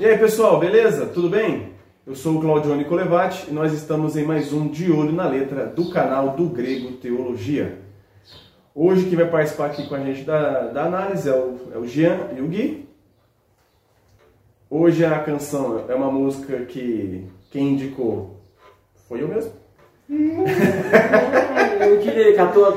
E 0.00 0.06
aí 0.06 0.16
pessoal, 0.16 0.58
beleza? 0.58 1.04
Tudo 1.04 1.28
bem? 1.28 1.74
Eu 2.06 2.14
sou 2.14 2.38
o 2.38 2.40
Claudione 2.40 2.86
Colevati 2.86 3.50
e 3.50 3.52
nós 3.52 3.74
estamos 3.74 4.16
em 4.16 4.24
mais 4.24 4.50
um 4.50 4.66
De 4.66 4.90
Olho 4.90 5.12
na 5.12 5.28
Letra 5.28 5.66
do 5.66 5.90
canal 5.90 6.30
do 6.30 6.46
Grego 6.46 6.92
Teologia. 6.92 7.82
Hoje 8.74 9.04
quem 9.04 9.14
vai 9.14 9.28
participar 9.28 9.66
aqui 9.66 9.86
com 9.86 9.94
a 9.94 10.00
gente 10.00 10.22
da, 10.22 10.68
da 10.68 10.84
análise 10.84 11.28
é 11.28 11.34
o, 11.34 11.58
é 11.74 11.76
o 11.76 11.86
Jean 11.86 12.30
e 12.34 12.40
o 12.40 12.48
Gui. 12.48 12.88
Hoje 14.70 15.04
a 15.04 15.18
canção 15.18 15.84
é 15.86 15.94
uma 15.94 16.10
música 16.10 16.64
que 16.64 17.26
quem 17.50 17.74
indicou 17.74 18.40
foi 19.06 19.20
eu 19.20 19.28
mesmo. 19.28 19.52
Que 22.00 22.38
a 22.40 22.46
tua. 22.46 22.70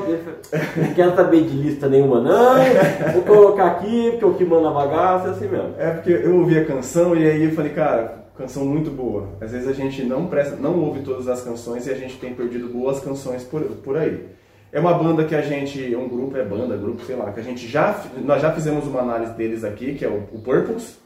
Não 0.76 0.94
quero 0.94 1.16
saber 1.16 1.44
de 1.44 1.56
lista 1.56 1.88
nenhuma, 1.88 2.20
não. 2.20 3.12
Vou 3.12 3.22
colocar 3.22 3.66
aqui, 3.66 4.10
porque 4.12 4.24
o 4.24 4.34
que 4.34 4.44
manda 4.44 4.70
bagaça 4.70 5.28
é 5.28 5.30
assim 5.30 5.48
mesmo. 5.48 5.74
É 5.78 5.90
porque 5.90 6.10
eu 6.10 6.36
ouvi 6.36 6.58
a 6.58 6.64
canção 6.64 7.16
e 7.16 7.28
aí 7.28 7.44
eu 7.44 7.52
falei, 7.52 7.72
cara, 7.72 8.24
canção 8.36 8.64
muito 8.64 8.90
boa. 8.90 9.28
Às 9.40 9.52
vezes 9.52 9.68
a 9.68 9.72
gente 9.72 10.02
não 10.04 10.26
presta, 10.26 10.56
não 10.56 10.78
ouve 10.80 11.00
todas 11.00 11.28
as 11.28 11.42
canções 11.42 11.86
e 11.86 11.90
a 11.90 11.94
gente 11.94 12.18
tem 12.18 12.34
perdido 12.34 12.68
boas 12.68 13.00
canções 13.00 13.44
por, 13.44 13.62
por 13.62 13.96
aí. 13.96 14.28
É 14.72 14.80
uma 14.80 14.92
banda 14.94 15.24
que 15.24 15.34
a 15.34 15.40
gente, 15.40 15.94
um 15.94 16.08
grupo, 16.08 16.36
é 16.36 16.44
banda, 16.44 16.76
grupo, 16.76 17.04
sei 17.04 17.14
lá, 17.14 17.32
que 17.32 17.38
a 17.38 17.42
gente 17.44 17.66
já, 17.68 18.04
nós 18.24 18.42
já 18.42 18.52
fizemos 18.52 18.86
uma 18.86 19.00
análise 19.00 19.32
deles 19.34 19.62
aqui, 19.62 19.94
que 19.94 20.04
é 20.04 20.08
o, 20.08 20.24
o 20.32 20.40
Purples. 20.40 20.98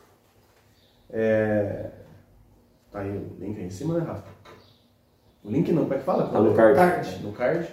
É... 1.10 1.90
Tá 2.90 3.00
aí 3.00 3.10
o 3.10 3.36
link 3.38 3.58
aí 3.58 3.66
em 3.66 3.70
cima, 3.70 3.98
né, 3.98 4.04
Rafa? 4.06 4.24
O 5.44 5.50
link 5.50 5.70
não, 5.70 5.82
como 5.82 5.94
é 5.94 5.98
que 5.98 6.04
fala? 6.04 6.28
Tá 6.28 6.40
no 6.40 6.54
card. 6.54 6.76
card. 6.76 7.22
No 7.22 7.32
card. 7.32 7.68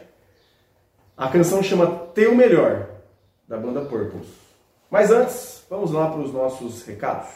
A 1.18 1.30
canção 1.30 1.64
chama 1.64 1.88
Teu 2.14 2.36
Melhor, 2.36 2.88
da 3.48 3.56
banda 3.56 3.80
Purples. 3.80 4.28
Mas 4.92 5.12
antes, 5.12 5.64
vamos 5.70 5.94
lá 5.94 6.10
para 6.10 6.20
os 6.20 6.34
nossos 6.34 6.86
recados. 6.86 7.30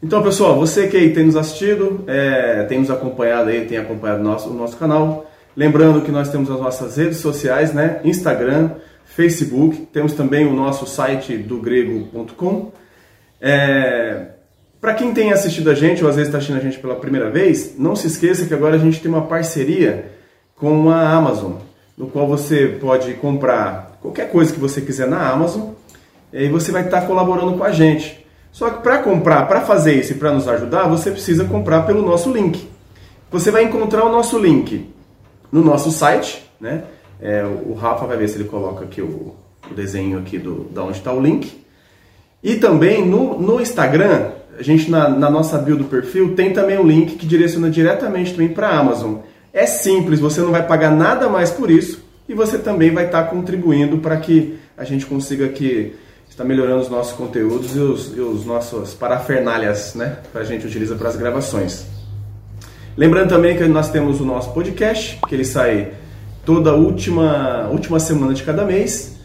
Então, 0.00 0.22
pessoal, 0.22 0.56
você 0.56 0.86
que 0.86 1.10
tem 1.10 1.26
nos 1.26 1.34
assistido, 1.34 2.04
é, 2.06 2.62
tem 2.68 2.78
nos 2.78 2.88
acompanhado 2.88 3.50
aí, 3.50 3.66
tem 3.66 3.78
acompanhado 3.78 4.22
nosso, 4.22 4.50
o 4.50 4.54
nosso 4.54 4.76
canal. 4.76 5.28
Lembrando 5.56 6.02
que 6.02 6.12
nós 6.12 6.30
temos 6.30 6.48
as 6.48 6.60
nossas 6.60 6.96
redes 6.96 7.18
sociais, 7.18 7.74
né? 7.74 8.00
Instagram, 8.04 8.76
Facebook, 9.04 9.76
temos 9.92 10.12
também 10.12 10.46
o 10.46 10.52
nosso 10.52 10.86
site 10.86 11.36
do 11.36 11.58
grego.com. 11.60 12.70
É, 13.40 14.09
Para 14.80 14.94
quem 14.94 15.12
tem 15.12 15.30
assistido 15.30 15.70
a 15.70 15.74
gente, 15.74 16.02
ou 16.02 16.08
às 16.08 16.16
vezes 16.16 16.28
está 16.28 16.38
assistindo 16.38 16.58
a 16.58 16.62
gente 16.62 16.78
pela 16.78 16.94
primeira 16.94 17.30
vez, 17.30 17.74
não 17.78 17.94
se 17.94 18.06
esqueça 18.06 18.46
que 18.46 18.54
agora 18.54 18.76
a 18.76 18.78
gente 18.78 19.00
tem 19.00 19.10
uma 19.10 19.26
parceria 19.26 20.12
com 20.56 20.90
a 20.90 21.10
Amazon, 21.10 21.54
no 21.98 22.06
qual 22.06 22.26
você 22.26 22.78
pode 22.80 23.12
comprar 23.14 23.98
qualquer 24.00 24.30
coisa 24.30 24.52
que 24.52 24.58
você 24.58 24.80
quiser 24.80 25.06
na 25.06 25.30
Amazon 25.30 25.72
e 26.32 26.48
você 26.48 26.72
vai 26.72 26.84
estar 26.84 27.02
colaborando 27.02 27.58
com 27.58 27.64
a 27.64 27.72
gente. 27.72 28.24
Só 28.50 28.70
que 28.70 28.82
para 28.82 28.98
comprar, 28.98 29.46
para 29.46 29.60
fazer 29.60 29.94
isso 29.94 30.12
e 30.12 30.16
para 30.16 30.32
nos 30.32 30.48
ajudar, 30.48 30.88
você 30.88 31.10
precisa 31.10 31.44
comprar 31.44 31.82
pelo 31.82 32.02
nosso 32.02 32.32
link. 32.32 32.66
Você 33.30 33.50
vai 33.50 33.64
encontrar 33.64 34.04
o 34.04 34.10
nosso 34.10 34.38
link 34.38 34.90
no 35.52 35.62
nosso 35.62 35.90
site, 35.90 36.50
né? 36.58 36.84
É, 37.20 37.44
o 37.44 37.74
Rafa 37.74 38.06
vai 38.06 38.16
ver 38.16 38.28
se 38.28 38.38
ele 38.38 38.44
coloca 38.44 38.84
aqui 38.84 39.02
o, 39.02 39.34
o 39.70 39.74
desenho 39.74 40.18
aqui 40.18 40.38
do, 40.38 40.64
da 40.70 40.82
onde 40.82 40.98
está 40.98 41.12
o 41.12 41.20
link. 41.20 41.60
E 42.42 42.56
também 42.56 43.06
no, 43.06 43.38
no 43.38 43.60
Instagram, 43.60 44.32
a 44.60 44.62
gente 44.62 44.90
na, 44.90 45.08
na, 45.08 45.30
nossa 45.30 45.56
bio 45.56 45.74
do 45.74 45.84
perfil 45.84 46.34
tem 46.34 46.52
também 46.52 46.78
um 46.78 46.86
link 46.86 47.16
que 47.16 47.24
direciona 47.26 47.70
diretamente 47.70 48.32
também 48.32 48.50
para 48.50 48.68
a 48.68 48.78
Amazon. 48.78 49.14
É 49.54 49.64
simples, 49.64 50.20
você 50.20 50.42
não 50.42 50.50
vai 50.50 50.66
pagar 50.66 50.90
nada 50.90 51.30
mais 51.30 51.50
por 51.50 51.70
isso 51.70 52.04
e 52.28 52.34
você 52.34 52.58
também 52.58 52.92
vai 52.92 53.06
estar 53.06 53.24
contribuindo 53.24 53.96
para 53.98 54.18
que 54.18 54.58
a 54.76 54.84
gente 54.84 55.06
consiga 55.06 55.46
aqui 55.46 55.94
está 56.28 56.44
melhorando 56.44 56.80
os 56.80 56.88
nossos 56.88 57.12
conteúdos 57.14 57.74
e 57.74 57.78
os, 57.78 58.16
e 58.16 58.20
os 58.20 58.46
nossos 58.46 58.94
parafernálias, 58.94 59.94
né, 59.94 60.18
que 60.30 60.38
a 60.38 60.44
gente 60.44 60.66
utiliza 60.66 60.94
para 60.94 61.08
as 61.08 61.16
gravações. 61.16 61.84
Lembrando 62.96 63.28
também 63.28 63.56
que 63.56 63.64
nós 63.64 63.90
temos 63.90 64.20
o 64.20 64.24
nosso 64.24 64.52
podcast, 64.52 65.18
que 65.26 65.34
ele 65.34 65.44
sai 65.44 65.92
toda 66.44 66.72
última 66.72 67.68
última 67.70 67.98
semana 67.98 68.34
de 68.34 68.42
cada 68.42 68.64
mês. 68.64 69.16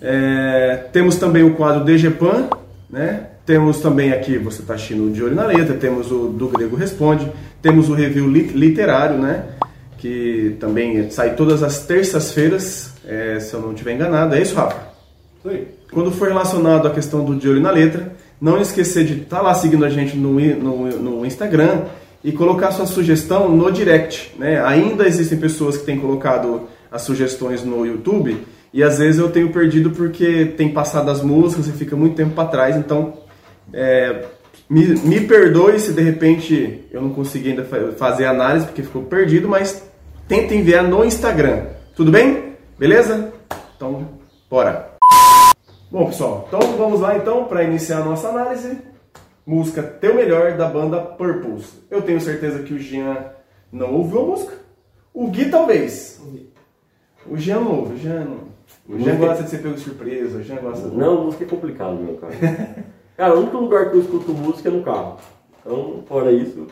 É, 0.00 0.84
temos 0.92 1.16
também 1.16 1.42
o 1.42 1.54
quadro 1.54 1.84
DGPAN, 1.84 2.48
né? 2.90 3.31
Temos 3.44 3.80
também 3.80 4.12
aqui, 4.12 4.38
você 4.38 4.62
está 4.62 4.74
assistindo 4.74 5.12
de 5.12 5.22
olho 5.22 5.34
na 5.34 5.46
letra, 5.46 5.74
temos 5.74 6.12
o 6.12 6.28
do 6.28 6.48
Grego 6.48 6.76
Responde, 6.76 7.30
temos 7.60 7.88
o 7.88 7.94
review 7.94 8.28
literário, 8.28 9.18
né? 9.18 9.46
Que 9.98 10.56
também 10.60 11.10
sai 11.10 11.34
todas 11.34 11.62
as 11.62 11.84
terças-feiras, 11.84 12.92
é, 13.04 13.40
se 13.40 13.52
eu 13.54 13.60
não 13.60 13.72
estiver 13.72 13.94
enganado. 13.94 14.34
É 14.34 14.40
isso, 14.40 14.54
Rafa? 14.54 14.92
Sim. 15.42 15.64
Quando 15.92 16.12
for 16.12 16.28
relacionado 16.28 16.86
à 16.86 16.90
questão 16.90 17.24
do 17.24 17.34
de 17.34 17.48
olho 17.48 17.60
na 17.60 17.70
letra, 17.70 18.12
não 18.40 18.60
esquecer 18.60 19.04
de 19.04 19.22
estar 19.22 19.38
tá 19.38 19.42
lá 19.42 19.54
seguindo 19.54 19.84
a 19.84 19.88
gente 19.88 20.16
no, 20.16 20.32
no, 20.40 20.86
no, 20.98 21.26
Instagram 21.26 21.82
e 22.24 22.32
colocar 22.32 22.72
sua 22.72 22.86
sugestão 22.86 23.48
no 23.48 23.70
direct. 23.70 24.34
Né? 24.38 24.60
Ainda 24.64 25.06
existem 25.06 25.38
pessoas 25.38 25.76
que 25.76 25.84
têm 25.84 25.98
colocado 25.98 26.62
as 26.90 27.02
sugestões 27.02 27.64
no 27.64 27.84
YouTube 27.84 28.36
e 28.72 28.82
às 28.82 28.98
vezes 28.98 29.20
eu 29.20 29.30
tenho 29.30 29.52
perdido 29.52 29.90
porque 29.90 30.46
tem 30.56 30.70
passado 30.70 31.10
as 31.10 31.22
músicas 31.22 31.68
e 31.68 31.72
fica 31.72 31.94
muito 31.94 32.16
tempo 32.16 32.34
para 32.34 32.48
trás. 32.48 32.76
Então, 32.76 33.14
é, 33.72 34.24
me, 34.68 34.86
me 35.00 35.20
perdoe 35.20 35.78
se 35.78 35.92
de 35.92 36.02
repente 36.02 36.84
eu 36.90 37.00
não 37.02 37.10
consegui 37.10 37.50
ainda 37.50 37.64
fazer 37.96 38.24
a 38.24 38.30
análise 38.30 38.66
porque 38.66 38.82
ficou 38.82 39.02
perdido, 39.02 39.48
mas 39.48 39.82
tenta 40.28 40.54
enviar 40.54 40.82
no 40.84 41.04
Instagram. 41.04 41.66
Tudo 41.94 42.10
bem? 42.10 42.54
Beleza? 42.78 43.32
Então, 43.76 44.08
bora! 44.48 44.92
Bom, 45.90 46.06
pessoal, 46.06 46.46
então 46.48 46.76
vamos 46.78 47.00
lá 47.00 47.16
então 47.16 47.44
para 47.44 47.64
iniciar 47.64 47.98
a 47.98 48.04
nossa 48.04 48.28
análise. 48.28 48.78
Música 49.44 49.82
Teu 49.82 50.14
Melhor 50.14 50.56
da 50.56 50.68
banda 50.68 51.00
Purples. 51.00 51.66
Eu 51.90 52.00
tenho 52.00 52.20
certeza 52.20 52.62
que 52.62 52.72
o 52.72 52.78
Jean 52.78 53.26
não 53.70 53.92
ouviu 53.92 54.20
a 54.20 54.26
música. 54.26 54.52
O 55.12 55.28
Gui 55.28 55.50
talvez. 55.50 56.18
O 57.26 57.36
Jean 57.36 57.60
não 57.60 57.80
ouve. 57.80 57.94
O 57.94 57.98
Jean, 57.98 58.24
não... 58.24 58.38
o 58.88 58.98
Jean 59.00 59.16
gosta 59.16 59.42
de 59.42 59.50
ser 59.50 59.58
pego 59.58 59.74
de 59.74 59.80
surpresa. 59.80 60.38
O 60.38 60.42
Jean 60.42 60.56
gosta. 60.56 60.86
Não, 60.86 61.24
música 61.24 61.44
é 61.44 61.46
complicado, 61.46 61.94
meu 61.96 62.16
cara. 62.16 62.32
cara, 63.16 63.34
o 63.34 63.40
único 63.40 63.56
lugar 63.58 63.90
que 63.90 63.96
eu 63.96 64.00
escuto 64.00 64.32
música 64.32 64.68
é 64.68 64.72
no 64.72 64.82
carro. 64.82 65.16
Então, 65.60 66.02
fora 66.06 66.32
isso. 66.32 66.66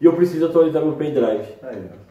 E 0.00 0.04
eu 0.04 0.12
preciso 0.14 0.46
atualizar 0.46 0.82
meu 0.82 0.94
pendrive. 0.94 1.46
Aí, 1.62 1.82
ó. 1.98 2.02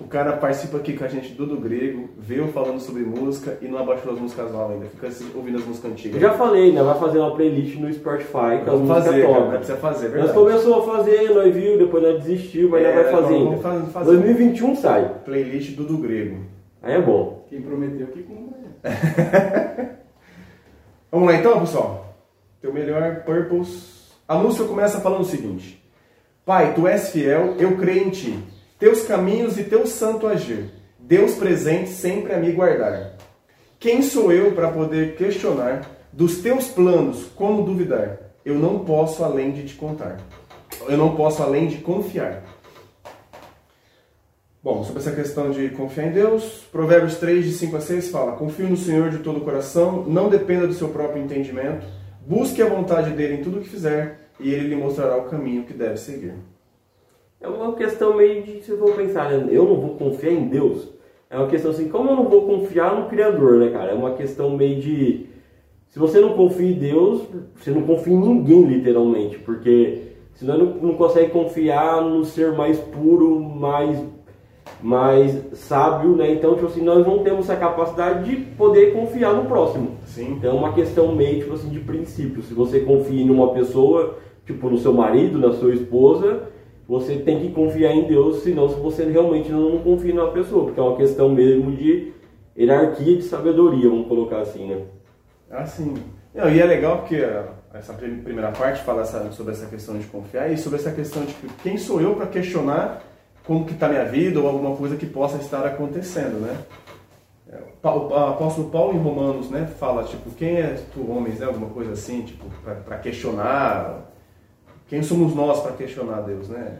O 0.00 0.06
cara 0.06 0.36
participa 0.36 0.76
aqui 0.76 0.96
com 0.96 1.04
a 1.04 1.08
gente 1.08 1.32
do 1.34 1.44
do 1.44 1.56
grego, 1.56 2.08
veio 2.16 2.46
falando 2.48 2.78
sobre 2.78 3.02
música 3.02 3.58
e 3.60 3.66
não 3.66 3.78
abaixou 3.78 4.12
as 4.12 4.20
músicas 4.20 4.52
novas 4.52 4.76
ainda, 4.76 4.86
fica 4.86 5.08
assim, 5.08 5.28
ouvindo 5.34 5.58
as 5.58 5.64
músicas 5.64 5.90
antigas. 5.90 6.22
Eu 6.22 6.28
já 6.28 6.34
falei, 6.34 6.72
né? 6.72 6.80
Vai 6.80 6.96
fazer 7.00 7.18
uma 7.18 7.34
playlist 7.34 7.76
no 7.80 7.92
Spotify 7.92 8.62
com 8.64 8.70
as 8.70 8.78
músicas 8.78 9.04
fazer, 9.06 9.26
top. 9.26 9.34
Cara, 9.34 9.56
precisa 9.56 9.78
fazer, 9.78 10.06
é 10.06 10.08
verdade. 10.10 10.32
Nós 10.32 10.44
começou 10.44 10.78
a 10.78 10.96
fazer, 10.96 11.30
nós 11.34 11.52
viu, 11.52 11.78
depois 11.78 12.02
nós 12.04 12.22
desistiu, 12.22 12.68
mas 12.68 12.84
é, 12.84 12.94
nós 12.94 13.02
vai 13.02 13.12
fazer 13.12 13.38
vamos 13.38 13.60
fazer, 13.60 13.86
fazer 13.90 14.10
2021 14.12 14.76
sai. 14.76 15.14
Playlist 15.24 15.76
do 15.76 15.98
grego. 15.98 16.44
Aí 16.80 16.94
é 16.94 17.02
bom. 17.02 17.44
Quem 17.48 17.60
prometeu 17.60 18.06
que 18.06 18.22
cumpre. 18.22 18.56
vamos 21.10 21.26
lá 21.26 21.34
então, 21.34 21.58
pessoal. 21.58 22.07
Teu 22.60 22.72
melhor 22.72 23.22
Purples. 23.24 24.12
A 24.26 24.34
música 24.36 24.64
começa 24.66 25.00
falando 25.00 25.22
o 25.22 25.28
seguinte: 25.28 25.82
Pai, 26.44 26.74
tu 26.74 26.86
és 26.86 27.10
fiel, 27.10 27.54
eu 27.58 27.76
creio 27.76 28.06
em 28.06 28.10
ti 28.10 28.44
teus 28.78 29.02
caminhos 29.02 29.58
e 29.58 29.64
teu 29.64 29.86
santo 29.86 30.26
agir, 30.26 30.70
Deus 30.98 31.34
presente 31.34 31.90
sempre 31.90 32.32
a 32.32 32.38
me 32.38 32.52
guardar. 32.52 33.16
Quem 33.78 34.02
sou 34.02 34.32
eu 34.32 34.52
para 34.52 34.70
poder 34.70 35.16
questionar 35.16 35.82
dos 36.12 36.38
teus 36.38 36.68
planos, 36.68 37.24
como 37.34 37.64
duvidar? 37.64 38.18
Eu 38.44 38.54
não 38.54 38.80
posso 38.80 39.24
além 39.24 39.50
de 39.50 39.64
te 39.64 39.74
contar. 39.74 40.18
Eu 40.88 40.96
não 40.96 41.16
posso 41.16 41.42
além 41.42 41.66
de 41.66 41.78
confiar. 41.78 42.44
Bom, 44.62 44.84
sobre 44.84 45.00
essa 45.00 45.12
questão 45.12 45.50
de 45.50 45.70
confiar 45.70 46.06
em 46.06 46.12
Deus, 46.12 46.64
Provérbios 46.70 47.16
3, 47.16 47.44
de 47.44 47.52
5 47.52 47.76
a 47.76 47.80
6 47.80 48.10
fala: 48.10 48.32
Confie 48.36 48.64
no 48.64 48.76
Senhor 48.76 49.10
de 49.10 49.18
todo 49.18 49.38
o 49.38 49.44
coração, 49.44 50.04
não 50.06 50.28
dependa 50.28 50.66
do 50.66 50.74
seu 50.74 50.88
próprio 50.88 51.22
entendimento, 51.22 51.84
busque 52.28 52.60
a 52.60 52.68
vontade 52.68 53.10
dele 53.12 53.36
em 53.36 53.42
tudo 53.42 53.58
o 53.58 53.62
que 53.62 53.68
fizer, 53.70 54.28
e 54.38 54.52
ele 54.52 54.68
lhe 54.68 54.76
mostrará 54.76 55.16
o 55.16 55.24
caminho 55.24 55.64
que 55.64 55.72
deve 55.72 55.96
seguir. 55.96 56.34
É 57.40 57.48
uma 57.48 57.74
questão 57.74 58.14
meio 58.14 58.42
de, 58.42 58.62
se 58.62 58.76
for 58.76 58.94
pensar, 58.94 59.30
né? 59.30 59.48
eu 59.50 59.64
não 59.64 59.80
vou 59.80 59.96
confiar 59.96 60.32
em 60.32 60.46
Deus. 60.46 60.88
É 61.30 61.38
uma 61.38 61.48
questão 61.48 61.70
assim, 61.70 61.88
como 61.88 62.10
eu 62.10 62.16
não 62.16 62.28
vou 62.28 62.46
confiar 62.46 62.94
no 62.94 63.08
Criador, 63.08 63.58
né, 63.58 63.70
cara? 63.70 63.92
É 63.92 63.94
uma 63.94 64.12
questão 64.14 64.56
meio 64.56 64.80
de. 64.80 65.26
Se 65.88 65.98
você 65.98 66.20
não 66.20 66.34
confia 66.34 66.70
em 66.70 66.74
Deus, 66.74 67.22
você 67.56 67.70
não 67.70 67.82
confia 67.82 68.12
em 68.12 68.20
ninguém, 68.20 68.64
literalmente. 68.64 69.38
Porque 69.38 70.02
senão 70.34 70.58
não, 70.58 70.66
não 70.74 70.94
consegue 70.94 71.30
confiar 71.30 72.02
no 72.02 72.24
ser 72.24 72.52
mais 72.52 72.78
puro, 72.78 73.40
mais, 73.40 74.02
mais 74.82 75.36
sábio, 75.54 76.16
né? 76.16 76.32
Então, 76.32 76.54
tipo 76.54 76.66
assim, 76.66 76.82
nós 76.82 77.06
não 77.06 77.22
temos 77.24 77.48
essa 77.48 77.58
capacidade 77.58 78.28
de 78.28 78.36
poder 78.54 78.92
confiar 78.92 79.34
no 79.34 79.44
próximo. 79.44 79.96
Sim. 80.06 80.32
Então, 80.32 80.50
é 80.50 80.54
uma 80.54 80.72
questão 80.72 81.14
meio, 81.14 81.40
tipo 81.40 81.54
assim, 81.54 81.68
de 81.68 81.80
princípio. 81.80 82.42
Se 82.42 82.54
você 82.54 82.80
confia 82.80 83.22
em 83.22 83.30
uma 83.30 83.52
pessoa, 83.52 84.18
tipo 84.46 84.70
no 84.70 84.78
seu 84.78 84.92
marido, 84.92 85.38
na 85.38 85.52
sua 85.52 85.72
esposa 85.74 86.48
você 86.88 87.16
tem 87.16 87.38
que 87.38 87.50
confiar 87.52 87.92
em 87.92 88.04
Deus, 88.04 88.38
senão 88.42 88.66
se 88.66 88.76
você 88.76 89.04
realmente 89.04 89.52
não, 89.52 89.74
não 89.74 89.78
confia 89.80 90.14
na 90.14 90.28
pessoa, 90.28 90.64
porque 90.64 90.80
é 90.80 90.82
uma 90.82 90.96
questão 90.96 91.28
mesmo 91.28 91.70
de 91.72 92.14
hierarquia 92.56 93.16
de 93.16 93.22
sabedoria, 93.24 93.90
vamos 93.90 94.08
colocar 94.08 94.40
assim, 94.40 94.66
né? 94.66 94.80
Assim, 95.50 95.94
Não, 96.34 96.48
e 96.50 96.58
é 96.58 96.64
legal 96.64 96.98
porque 97.00 97.22
essa 97.74 97.92
primeira 97.92 98.50
parte 98.52 98.82
fala 98.82 99.04
sobre 99.04 99.52
essa 99.52 99.66
questão 99.66 99.98
de 99.98 100.06
confiar 100.06 100.50
e 100.50 100.56
sobre 100.56 100.78
essa 100.78 100.90
questão 100.90 101.24
de 101.24 101.34
quem 101.62 101.76
sou 101.76 102.00
eu 102.00 102.14
para 102.14 102.26
questionar 102.26 103.02
como 103.48 103.64
que 103.64 103.72
está 103.72 103.88
minha 103.88 104.04
vida 104.04 104.38
ou 104.38 104.46
alguma 104.46 104.76
coisa 104.76 104.94
que 104.94 105.06
possa 105.06 105.38
estar 105.38 105.64
acontecendo, 105.64 106.38
né? 106.38 106.54
É, 107.50 107.56
o 107.82 108.14
apóstolo 108.14 108.68
Paulo 108.68 108.94
em 108.94 109.02
Romanos, 109.02 109.48
né, 109.48 109.66
fala 109.80 110.04
tipo 110.04 110.30
quem 110.32 110.58
é 110.58 110.78
tu 110.92 111.10
homens, 111.10 111.38
né, 111.38 111.46
alguma 111.46 111.70
coisa 111.70 111.92
assim, 111.92 112.20
tipo 112.20 112.44
para 112.84 112.98
questionar 112.98 114.06
quem 114.86 115.02
somos 115.02 115.34
nós 115.34 115.60
para 115.62 115.72
questionar 115.72 116.20
Deus, 116.20 116.50
né? 116.50 116.76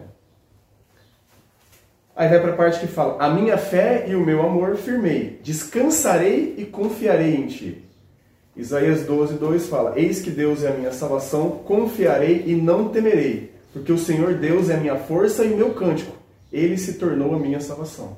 Aí 2.15 2.29
vai 2.29 2.39
para 2.39 2.53
a 2.53 2.57
parte 2.57 2.81
que 2.81 2.87
fala: 2.87 3.17
A 3.19 3.31
minha 3.31 3.57
fé 3.57 4.05
e 4.07 4.15
o 4.15 4.21
meu 4.21 4.43
amor 4.43 4.77
firmei, 4.77 5.41
descansarei 5.43 6.55
e 6.59 6.67
confiarei 6.67 7.35
em 7.35 7.47
ti. 7.47 7.85
Isaías 8.55 9.07
12, 9.07 9.39
2 9.39 9.69
fala: 9.69 9.95
Eis 9.97 10.21
que 10.21 10.31
Deus 10.31 10.65
é 10.65 10.69
a 10.69 10.75
minha 10.75 10.93
salvação, 10.93 11.51
confiarei 11.65 12.45
e 12.47 12.55
não 12.55 12.89
temerei, 12.91 13.55
porque 13.73 13.91
o 13.91 13.99
Senhor 13.99 14.35
Deus 14.35 14.69
é 14.69 14.75
a 14.75 14.81
minha 14.81 14.97
força 14.97 15.45
e 15.45 15.55
meu 15.55 15.73
cântico, 15.73 16.19
ele 16.53 16.79
se 16.79 16.95
tornou 16.95 17.35
a 17.35 17.39
minha 17.39 17.61
salvação. 17.61 18.17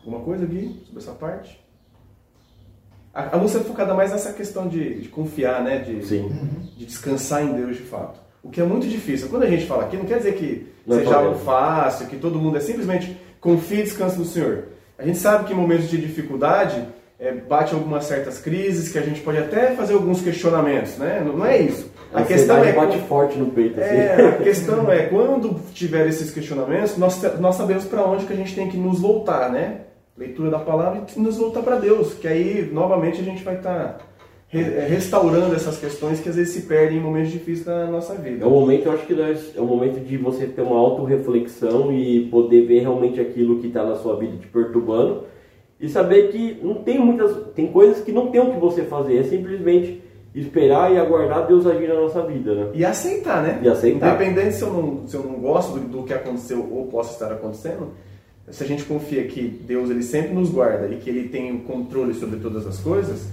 Alguma 0.00 0.20
coisa, 0.20 0.46
Gui, 0.46 0.82
sobre 0.86 1.02
essa 1.02 1.12
parte? 1.12 1.60
A, 3.12 3.36
a 3.36 3.38
música 3.38 3.60
é 3.60 3.64
focada 3.64 3.94
mais 3.94 4.12
nessa 4.12 4.32
questão 4.32 4.68
de, 4.68 5.00
de 5.00 5.08
confiar, 5.08 5.62
né? 5.62 5.78
De, 5.78 6.06
Sim. 6.06 6.28
de 6.76 6.86
descansar 6.86 7.42
em 7.42 7.54
Deus 7.54 7.76
de 7.76 7.82
fato. 7.82 8.20
O 8.42 8.50
que 8.50 8.60
é 8.60 8.64
muito 8.64 8.86
difícil. 8.86 9.28
Quando 9.28 9.42
a 9.42 9.50
gente 9.50 9.66
fala 9.66 9.84
aqui, 9.84 9.96
não 9.96 10.04
quer 10.04 10.18
dizer 10.18 10.34
que 10.34 10.66
não 10.86 10.98
seja 10.98 11.16
algo 11.16 11.38
fácil, 11.40 12.06
que 12.06 12.16
todo 12.16 12.38
mundo 12.38 12.56
é 12.56 12.60
simplesmente 12.60 13.16
confie 13.40 13.80
e 13.80 13.82
descanse 13.82 14.18
no 14.18 14.24
Senhor. 14.24 14.68
A 14.98 15.04
gente 15.04 15.18
sabe 15.18 15.44
que 15.44 15.52
em 15.52 15.56
momentos 15.56 15.88
de 15.88 15.98
dificuldade 15.98 16.86
é, 17.18 17.32
bate 17.32 17.74
algumas 17.74 18.04
certas 18.04 18.38
crises, 18.38 18.90
que 18.90 18.98
a 18.98 19.02
gente 19.02 19.20
pode 19.20 19.38
até 19.38 19.74
fazer 19.74 19.94
alguns 19.94 20.22
questionamentos, 20.22 20.96
né? 20.96 21.22
Não, 21.24 21.36
não 21.38 21.46
é 21.46 21.60
isso. 21.60 21.90
A, 22.12 22.20
a 22.20 22.24
questão 22.24 22.62
é 22.62 22.72
bate 22.72 22.98
forte 23.00 23.38
no 23.38 23.46
peito. 23.46 23.80
Assim. 23.80 23.94
É, 23.94 24.28
a 24.28 24.42
questão 24.42 24.90
é 24.90 25.06
quando 25.06 25.60
tiver 25.72 26.06
esses 26.06 26.30
questionamentos, 26.30 26.96
nós, 26.96 27.20
nós 27.40 27.56
sabemos 27.56 27.84
para 27.84 28.04
onde 28.04 28.26
que 28.26 28.32
a 28.32 28.36
gente 28.36 28.54
tem 28.54 28.68
que 28.68 28.76
nos 28.76 29.00
voltar, 29.00 29.50
né? 29.50 29.80
Leitura 30.16 30.50
da 30.50 30.58
palavra 30.58 31.04
e 31.14 31.20
nos 31.20 31.36
voltar 31.36 31.62
para 31.62 31.76
Deus, 31.76 32.14
que 32.14 32.26
aí 32.26 32.70
novamente 32.72 33.20
a 33.20 33.24
gente 33.24 33.44
vai 33.44 33.56
estar 33.56 33.98
tá 33.98 33.98
é, 34.52 34.86
restaurando 34.88 35.54
essas 35.54 35.76
questões 35.78 36.20
que 36.20 36.28
às 36.28 36.36
vezes 36.36 36.54
se 36.54 36.62
perdem 36.62 36.98
em 36.98 37.00
momentos 37.00 37.32
difíceis 37.32 37.66
da 37.66 37.86
nossa 37.86 38.14
vida. 38.14 38.44
É 38.44 38.46
o 38.46 38.50
momento, 38.50 38.86
eu 38.86 38.92
acho 38.92 39.04
que 39.04 39.14
nós, 39.14 39.52
é 39.56 39.60
o 39.60 39.66
momento 39.66 40.00
de 40.00 40.16
você 40.16 40.46
ter 40.46 40.62
uma 40.62 40.78
autorreflexão 40.78 41.92
e 41.92 42.26
poder 42.30 42.66
ver 42.66 42.80
realmente 42.80 43.20
aquilo 43.20 43.58
que 43.58 43.66
está 43.66 43.84
na 43.84 43.96
sua 43.96 44.16
vida 44.16 44.36
te 44.36 44.46
perturbando 44.46 45.24
e 45.80 45.88
saber 45.88 46.30
que 46.30 46.58
não 46.62 46.76
tem 46.76 46.98
muitas, 46.98 47.36
tem 47.54 47.66
coisas 47.66 48.02
que 48.02 48.12
não 48.12 48.28
tem 48.28 48.40
o 48.40 48.52
que 48.52 48.58
você 48.58 48.82
fazer, 48.82 49.18
é 49.18 49.22
simplesmente 49.24 50.02
esperar 50.40 50.92
e 50.92 50.98
aguardar 50.98 51.46
Deus 51.46 51.66
agir 51.66 51.88
na 51.88 51.94
nossa 51.94 52.22
vida, 52.22 52.54
né? 52.54 52.70
E 52.74 52.84
aceitar, 52.84 53.42
né? 53.42 53.58
E 53.62 53.68
aceitar. 53.68 54.14
Independente 54.14 54.56
se 54.56 54.62
eu 54.62 54.72
não, 54.72 55.06
se 55.06 55.16
eu 55.16 55.22
não 55.22 55.40
gosto 55.40 55.78
do, 55.78 55.88
do 55.88 56.02
que 56.02 56.12
aconteceu 56.12 56.68
ou 56.70 56.86
possa 56.88 57.14
estar 57.14 57.32
acontecendo, 57.32 57.92
se 58.50 58.62
a 58.62 58.66
gente 58.66 58.84
confia 58.84 59.26
que 59.26 59.48
Deus 59.48 59.88
ele 59.88 60.02
sempre 60.02 60.34
nos 60.34 60.50
guarda 60.50 60.88
e 60.88 60.98
que 60.98 61.08
ele 61.08 61.28
tem 61.28 61.56
o 61.56 61.62
controle 61.62 62.14
sobre 62.14 62.38
todas 62.38 62.66
as 62.66 62.78
coisas, 62.78 63.28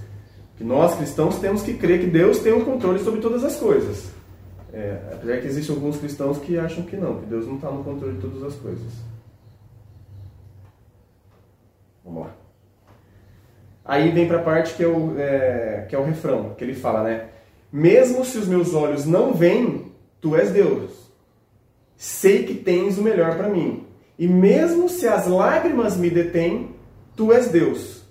que 0.57 0.63
nós 0.63 0.95
cristãos 0.95 1.39
temos 1.39 1.61
que 1.61 1.73
crer 1.73 1.99
que 1.99 2.07
Deus 2.07 2.39
tem 2.39 2.53
o 2.53 2.63
controle 2.63 2.99
sobre 2.99 3.19
todas 3.19 3.43
as 3.43 3.57
coisas. 3.57 4.11
É, 4.71 4.97
apesar 5.11 5.39
que 5.39 5.47
existem 5.47 5.75
alguns 5.75 5.97
cristãos 5.97 6.39
que 6.39 6.57
acham 6.57 6.83
que 6.83 6.95
não, 6.95 7.19
que 7.19 7.25
Deus 7.27 7.45
não 7.45 7.55
está 7.55 7.69
no 7.69 7.83
controle 7.83 8.15
de 8.15 8.21
todas 8.21 8.41
as 8.43 8.55
coisas. 8.55 8.91
Vamos 12.03 12.23
lá. 12.23 12.42
Aí 13.85 14.11
vem 14.11 14.27
para 14.27 14.39
a 14.39 14.43
parte 14.43 14.75
que 14.75 14.83
é, 14.83 14.87
o, 14.87 15.15
é, 15.17 15.85
que 15.89 15.95
é 15.95 15.99
o 15.99 16.03
refrão, 16.03 16.53
que 16.57 16.63
ele 16.63 16.73
fala, 16.73 17.03
né? 17.03 17.25
Mesmo 17.71 18.23
se 18.23 18.37
os 18.37 18.47
meus 18.47 18.73
olhos 18.73 19.05
não 19.05 19.33
veem, 19.33 19.91
tu 20.21 20.35
és 20.35 20.51
Deus. 20.51 20.91
Sei 21.97 22.43
que 22.43 22.53
tens 22.53 22.97
o 22.97 23.01
melhor 23.01 23.35
para 23.35 23.49
mim. 23.49 23.85
E 24.17 24.27
mesmo 24.27 24.87
se 24.87 25.07
as 25.07 25.27
lágrimas 25.27 25.97
me 25.97 26.09
detêm, 26.09 26.75
tu 27.15 27.33
és 27.33 27.47
Deus. 27.47 28.03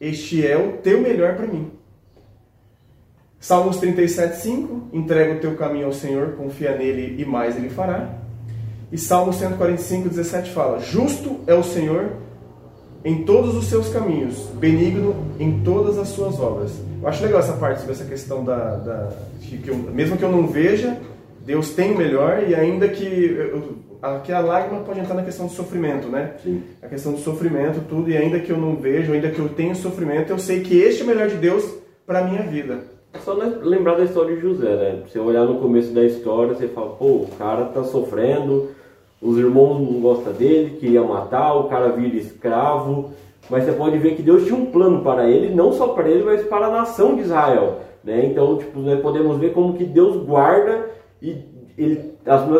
Este 0.00 0.46
é 0.46 0.58
o 0.58 0.78
teu 0.78 1.00
melhor 1.00 1.36
para 1.36 1.46
mim. 1.46 1.70
Salmos 3.38 3.76
37, 3.78 4.36
5. 4.36 4.88
Entrega 4.92 5.34
o 5.34 5.40
teu 5.40 5.54
caminho 5.56 5.86
ao 5.86 5.92
Senhor, 5.92 6.32
confia 6.32 6.76
nele 6.76 7.20
e 7.20 7.24
mais 7.24 7.56
ele 7.56 7.70
fará. 7.70 8.18
E 8.90 8.98
Salmo 8.98 9.32
145, 9.32 10.08
17 10.08 10.50
fala: 10.50 10.80
Justo 10.80 11.40
é 11.46 11.54
o 11.54 11.62
Senhor 11.62 12.12
em 13.04 13.22
todos 13.24 13.54
os 13.54 13.66
seus 13.66 13.90
caminhos, 13.90 14.48
benigno 14.54 15.14
em 15.38 15.60
todas 15.62 15.98
as 15.98 16.08
suas 16.08 16.40
obras. 16.40 16.72
Eu 17.02 17.08
acho 17.08 17.22
legal 17.22 17.40
essa 17.40 17.52
parte 17.52 17.80
sobre 17.80 17.92
essa 17.92 18.04
questão 18.04 18.42
da. 18.42 18.76
da 18.76 19.12
que, 19.40 19.68
eu, 19.68 19.76
mesmo 19.76 20.16
que 20.16 20.22
eu 20.22 20.30
não 20.30 20.46
veja, 20.46 20.96
Deus 21.44 21.70
tem 21.70 21.92
o 21.92 21.98
melhor 21.98 22.42
e 22.48 22.54
ainda 22.54 22.88
que. 22.88 23.04
Eu, 23.04 23.76
aqui 24.00 24.32
a 24.32 24.40
lágrima 24.40 24.80
pode 24.80 25.00
entrar 25.00 25.14
na 25.14 25.22
questão 25.22 25.46
do 25.46 25.52
sofrimento, 25.52 26.08
né? 26.08 26.34
Sim. 26.42 26.62
A 26.82 26.88
questão 26.88 27.12
do 27.12 27.18
sofrimento, 27.18 27.80
tudo, 27.88 28.10
e 28.10 28.16
ainda 28.16 28.40
que 28.40 28.50
eu 28.50 28.56
não 28.56 28.76
vejo, 28.76 29.12
ainda 29.12 29.30
que 29.30 29.38
eu 29.38 29.48
tenha 29.48 29.74
sofrimento, 29.74 30.30
eu 30.30 30.38
sei 30.38 30.60
que 30.60 30.78
este 30.78 31.02
é 31.02 31.04
o 31.04 31.06
melhor 31.06 31.28
de 31.28 31.36
Deus 31.36 31.64
para 32.06 32.20
a 32.20 32.24
minha 32.24 32.42
vida. 32.42 32.94
É 33.12 33.18
só 33.18 33.32
lembrar 33.32 33.94
da 33.94 34.04
história 34.04 34.34
de 34.34 34.42
José, 34.42 34.74
né? 34.74 35.02
Você 35.06 35.18
olhar 35.18 35.44
no 35.44 35.60
começo 35.60 35.92
da 35.92 36.04
história, 36.04 36.54
você 36.54 36.68
fala, 36.68 36.90
pô, 36.96 37.06
o 37.06 37.28
cara 37.38 37.66
tá 37.66 37.84
sofrendo, 37.84 38.70
os 39.24 39.38
irmãos 39.38 39.80
não 39.80 40.00
gostam 40.00 40.34
dele, 40.34 40.76
queria 40.78 41.02
matar, 41.02 41.54
o 41.54 41.64
cara 41.64 41.88
vira 41.88 42.16
escravo. 42.16 43.10
Mas 43.48 43.64
você 43.64 43.72
pode 43.72 43.96
ver 43.96 44.16
que 44.16 44.22
Deus 44.22 44.44
tinha 44.44 44.54
um 44.54 44.66
plano 44.66 45.02
para 45.02 45.28
ele, 45.28 45.54
não 45.54 45.72
só 45.72 45.88
para 45.88 46.08
ele, 46.08 46.22
mas 46.24 46.42
para 46.44 46.66
a 46.66 46.70
nação 46.70 47.14
de 47.16 47.22
Israel. 47.22 47.78
Né? 48.02 48.26
Então, 48.26 48.58
tipo, 48.58 48.78
nós 48.80 49.00
podemos 49.00 49.38
ver 49.38 49.54
como 49.54 49.72
que 49.74 49.84
Deus 49.84 50.16
guarda 50.24 50.90
e 51.22 51.38
ele, 51.76 52.12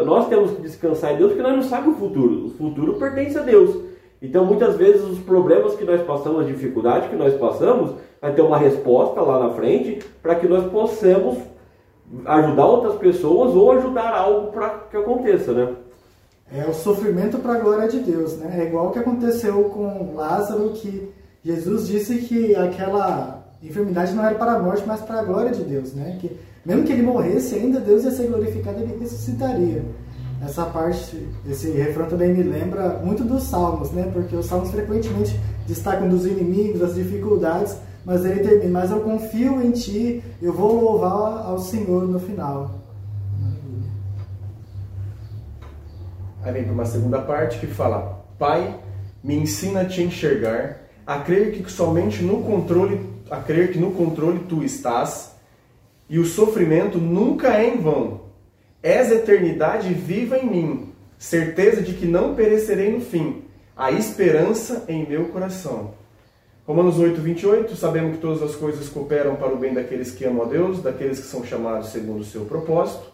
nós 0.07 0.27
temos 0.29 0.53
que 0.53 0.63
descansar 0.63 1.13
em 1.13 1.19
Deus 1.19 1.33
porque 1.33 1.43
nós 1.43 1.55
não 1.55 1.63
sabemos 1.63 1.97
o 1.97 2.01
futuro. 2.01 2.47
O 2.47 2.51
futuro 2.51 2.95
pertence 2.95 3.39
a 3.39 3.43
Deus. 3.43 3.77
Então, 4.23 4.47
muitas 4.47 4.77
vezes, 4.77 5.03
os 5.03 5.19
problemas 5.19 5.77
que 5.77 5.85
nós 5.85 6.01
passamos, 6.01 6.41
as 6.41 6.47
dificuldades 6.47 7.11
que 7.11 7.17
nós 7.17 7.35
passamos, 7.35 7.93
vai 8.23 8.33
ter 8.33 8.41
uma 8.41 8.57
resposta 8.57 9.21
lá 9.21 9.39
na 9.39 9.51
frente 9.51 9.99
para 10.23 10.35
que 10.35 10.49
nós 10.49 10.65
possamos 10.71 11.37
ajudar 12.25 12.67
outras 12.67 12.95
pessoas 12.95 13.55
ou 13.55 13.73
ajudar 13.73 14.15
algo 14.15 14.51
para 14.51 14.71
que 14.91 14.97
aconteça, 14.97 15.53
né? 15.53 15.69
É 16.53 16.67
o 16.67 16.75
sofrimento 16.75 17.39
para 17.39 17.55
a 17.55 17.59
glória 17.59 17.89
de 17.89 18.01
Deus, 18.01 18.37
né? 18.37 18.61
É 18.61 18.67
igual 18.67 18.89
o 18.89 18.91
que 18.91 18.99
aconteceu 18.99 19.65
com 19.65 20.15
Lázaro, 20.15 20.71
que 20.71 21.11
Jesus 21.45 21.87
disse 21.87 22.19
que 22.19 22.55
aquela 22.55 23.45
enfermidade 23.63 24.13
não 24.15 24.25
era 24.25 24.35
para 24.35 24.53
a 24.53 24.59
morte, 24.59 24.85
mas 24.87 25.01
para 25.01 25.21
a 25.21 25.25
glória 25.25 25.51
de 25.51 25.63
Deus, 25.65 25.95
né? 25.95 26.19
Que 26.21 26.37
mesmo 26.65 26.85
que 26.85 26.93
ele 26.93 27.03
morresse, 27.03 27.55
ainda 27.55 27.81
Deus 27.81 28.05
ia 28.05 28.11
ser 28.11 28.29
glorificado, 28.29 28.81
ele 28.81 28.99
ressuscitaria. 28.99 29.85
Essa 30.43 30.65
parte, 30.65 31.27
esse 31.49 31.71
refrão 31.71 32.07
também 32.07 32.33
me 32.33 32.43
lembra 32.43 33.01
muito 33.03 33.25
dos 33.25 33.45
salmos, 33.45 33.91
né? 33.93 34.11
Porque 34.13 34.37
os 34.37 34.47
salmos 34.47 34.71
frequentemente 34.71 35.39
destacam 35.67 36.09
dos 36.09 36.27
inimigos, 36.27 36.81
das 36.81 36.95
dificuldades, 36.95 37.77
mas 38.05 38.25
ele 38.25 38.41
termina, 38.41 38.81
mas 38.81 38.91
eu 38.91 39.01
confio 39.01 39.63
em 39.63 39.71
ti, 39.71 40.23
eu 40.41 40.53
vou 40.53 40.81
louvar 40.81 41.47
ao 41.47 41.59
Senhor 41.59 42.07
no 42.07 42.21
final. 42.21 42.84
Aí 46.45 46.53
vem 46.53 46.65
para 46.65 46.73
uma 46.75 46.85
segunda 46.85 47.21
parte 47.21 47.59
que 47.59 47.67
fala: 47.67 48.23
Pai, 48.39 48.79
me 49.23 49.35
ensina 49.35 49.81
a 49.81 49.85
te 49.87 50.03
enxergar, 50.03 50.83
a 51.07 51.19
crer 51.21 51.53
que 51.53 51.73
somente 51.73 52.23
no 52.23 52.43
controle, 52.43 53.01
a 53.31 53.39
crer 53.39 53.73
que 53.73 53.79
no 53.79 53.93
controle 53.93 54.41
tu 54.47 54.63
estás, 54.63 55.35
e 56.09 56.19
o 56.19 56.27
sofrimento 56.27 56.99
nunca 56.99 57.49
é 57.57 57.67
em 57.67 57.79
vão. 57.79 58.25
És 58.83 59.11
eternidade 59.11 59.95
viva 59.95 60.37
em 60.37 60.47
mim, 60.47 60.93
certeza 61.17 61.81
de 61.81 61.95
que 61.95 62.07
não 62.07 62.35
perecerei 62.35 62.93
no 62.93 63.01
fim, 63.01 63.45
a 63.75 63.91
esperança 63.91 64.85
em 64.87 65.09
meu 65.09 65.29
coração. 65.29 65.95
Romanos 66.67 66.99
8, 66.99 67.21
28, 67.23 67.75
sabemos 67.75 68.17
que 68.17 68.21
todas 68.21 68.43
as 68.43 68.55
coisas 68.55 68.89
cooperam 68.91 69.37
para 69.37 69.53
o 69.53 69.57
bem 69.57 69.73
daqueles 69.73 70.11
que 70.11 70.27
amam 70.27 70.45
a 70.45 70.49
Deus, 70.49 70.83
daqueles 70.83 71.21
que 71.21 71.27
são 71.27 71.43
chamados 71.43 71.89
segundo 71.89 72.21
o 72.21 72.25
seu 72.25 72.45
propósito. 72.45 73.14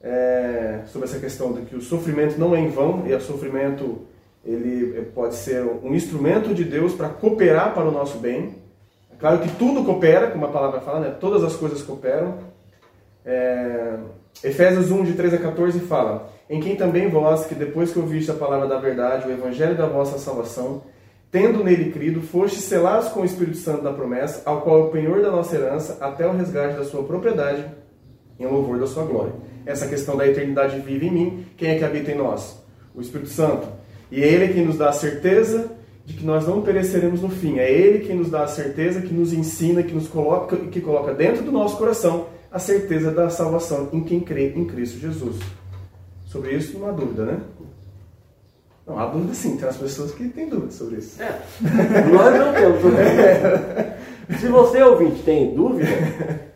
É, 0.00 0.82
sobre 0.86 1.08
essa 1.08 1.18
questão 1.18 1.52
de 1.52 1.62
que 1.62 1.74
o 1.74 1.80
sofrimento 1.80 2.38
não 2.38 2.54
é 2.54 2.60
em 2.60 2.68
vão, 2.68 3.04
e 3.06 3.12
o 3.12 3.20
sofrimento 3.20 4.06
ele 4.44 5.02
pode 5.14 5.34
ser 5.34 5.62
um 5.82 5.94
instrumento 5.94 6.54
de 6.54 6.64
Deus 6.64 6.94
para 6.94 7.08
cooperar 7.08 7.74
para 7.74 7.84
o 7.84 7.90
nosso 7.90 8.18
bem. 8.18 8.54
É 9.12 9.16
claro 9.18 9.40
que 9.40 9.48
tudo 9.56 9.84
coopera, 9.84 10.30
como 10.30 10.46
a 10.46 10.50
palavra 10.50 10.80
fala, 10.80 11.00
né? 11.00 11.16
todas 11.20 11.42
as 11.42 11.56
coisas 11.56 11.82
cooperam. 11.82 12.38
É, 13.24 13.96
Efésios 14.42 14.90
1, 14.90 15.04
de 15.04 15.12
13 15.14 15.36
a 15.36 15.38
14 15.40 15.80
fala: 15.80 16.30
Em 16.48 16.60
quem 16.60 16.76
também 16.76 17.08
vós, 17.08 17.44
que 17.46 17.54
depois 17.54 17.92
que 17.92 17.98
ouviste 17.98 18.30
a 18.30 18.34
palavra 18.34 18.66
da 18.66 18.78
verdade, 18.78 19.28
o 19.28 19.32
evangelho 19.32 19.76
da 19.76 19.86
vossa 19.86 20.18
salvação, 20.18 20.82
tendo 21.30 21.62
nele 21.62 21.90
crido, 21.90 22.22
foste 22.22 22.60
selados 22.60 23.08
com 23.08 23.20
o 23.20 23.24
Espírito 23.24 23.58
Santo 23.58 23.82
da 23.82 23.92
promessa, 23.92 24.42
ao 24.46 24.62
qual 24.62 24.78
é 24.78 24.82
o 24.84 24.88
penhor 24.88 25.20
da 25.20 25.30
nossa 25.30 25.56
herança, 25.56 25.98
até 26.00 26.26
o 26.26 26.32
resgate 26.32 26.76
da 26.76 26.84
sua 26.84 27.02
propriedade, 27.02 27.66
em 28.38 28.46
louvor 28.46 28.78
da 28.78 28.86
sua 28.86 29.04
glória. 29.04 29.32
Essa 29.66 29.86
questão 29.86 30.16
da 30.16 30.26
eternidade 30.26 30.80
vive 30.80 31.06
em 31.06 31.10
mim, 31.10 31.46
quem 31.56 31.70
é 31.70 31.78
que 31.78 31.84
habita 31.84 32.10
em 32.10 32.16
nós? 32.16 32.58
O 32.94 33.00
Espírito 33.00 33.30
Santo. 33.30 33.68
E 34.10 34.22
é 34.22 34.26
ele 34.26 34.52
quem 34.52 34.64
nos 34.64 34.76
dá 34.76 34.88
a 34.88 34.92
certeza 34.92 35.78
de 36.08 36.14
que 36.14 36.24
nós 36.24 36.48
não 36.48 36.62
pereceremos 36.62 37.20
no 37.20 37.28
fim. 37.28 37.58
É 37.58 37.70
Ele 37.70 37.98
quem 37.98 38.16
nos 38.16 38.30
dá 38.30 38.42
a 38.42 38.48
certeza, 38.48 39.02
que 39.02 39.12
nos 39.12 39.34
ensina, 39.34 39.82
que 39.82 39.92
nos 39.92 40.08
coloca, 40.08 40.56
que 40.56 40.80
coloca 40.80 41.12
dentro 41.12 41.42
do 41.42 41.52
nosso 41.52 41.76
coração 41.76 42.28
a 42.50 42.58
certeza 42.58 43.10
da 43.10 43.28
salvação 43.28 43.90
em 43.92 44.02
quem 44.02 44.18
crê 44.18 44.54
em 44.56 44.64
Cristo 44.64 44.98
Jesus. 44.98 45.36
Sobre 46.24 46.52
isso 46.52 46.78
não 46.78 46.88
há 46.88 46.92
dúvida, 46.92 47.26
né? 47.26 47.40
Não, 48.86 48.98
há 48.98 49.04
dúvida 49.04 49.34
sim, 49.34 49.58
tem 49.58 49.68
as 49.68 49.76
pessoas 49.76 50.12
que 50.12 50.26
têm 50.28 50.48
dúvida 50.48 50.70
sobre 50.70 50.96
isso. 50.96 51.22
É, 51.22 51.40
nós 52.10 52.34
não 52.34 52.54
temos. 52.54 52.80
Se 54.40 54.48
você, 54.48 54.82
ouvinte, 54.82 55.22
tem 55.24 55.54
dúvida, 55.54 55.88